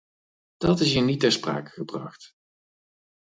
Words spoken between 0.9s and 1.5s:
hier niet ter